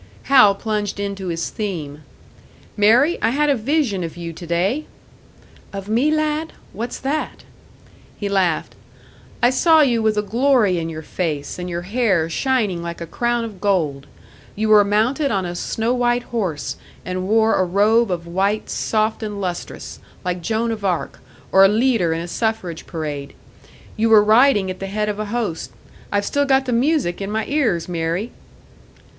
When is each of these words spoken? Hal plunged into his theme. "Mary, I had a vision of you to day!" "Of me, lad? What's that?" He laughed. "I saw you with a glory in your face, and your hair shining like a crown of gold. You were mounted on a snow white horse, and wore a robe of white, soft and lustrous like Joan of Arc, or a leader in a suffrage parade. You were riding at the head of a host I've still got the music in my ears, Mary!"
Hal 0.23 0.55
plunged 0.55 0.99
into 0.99 1.27
his 1.27 1.51
theme. 1.51 2.01
"Mary, 2.75 3.19
I 3.21 3.29
had 3.29 3.51
a 3.51 3.55
vision 3.55 4.03
of 4.03 4.17
you 4.17 4.33
to 4.33 4.47
day!" 4.47 4.87
"Of 5.71 5.89
me, 5.89 6.09
lad? 6.09 6.53
What's 6.73 6.97
that?" 7.01 7.43
He 8.17 8.27
laughed. 8.27 8.73
"I 9.43 9.51
saw 9.51 9.81
you 9.81 10.01
with 10.01 10.17
a 10.17 10.23
glory 10.23 10.79
in 10.79 10.89
your 10.89 11.03
face, 11.03 11.59
and 11.59 11.69
your 11.69 11.83
hair 11.83 12.31
shining 12.31 12.81
like 12.81 12.99
a 12.99 13.05
crown 13.05 13.43
of 13.43 13.61
gold. 13.61 14.07
You 14.55 14.69
were 14.69 14.83
mounted 14.83 15.29
on 15.29 15.45
a 15.45 15.53
snow 15.53 15.93
white 15.93 16.23
horse, 16.23 16.77
and 17.05 17.27
wore 17.27 17.53
a 17.55 17.63
robe 17.63 18.09
of 18.09 18.25
white, 18.25 18.71
soft 18.71 19.21
and 19.21 19.39
lustrous 19.39 19.99
like 20.25 20.41
Joan 20.41 20.71
of 20.71 20.83
Arc, 20.83 21.19
or 21.51 21.63
a 21.63 21.67
leader 21.67 22.11
in 22.11 22.21
a 22.21 22.27
suffrage 22.27 22.87
parade. 22.87 23.33
You 23.95 24.09
were 24.09 24.23
riding 24.23 24.71
at 24.71 24.79
the 24.79 24.87
head 24.87 25.09
of 25.09 25.19
a 25.19 25.25
host 25.25 25.69
I've 26.11 26.25
still 26.25 26.45
got 26.45 26.65
the 26.65 26.73
music 26.73 27.21
in 27.21 27.29
my 27.29 27.45
ears, 27.45 27.87
Mary!" 27.87 28.31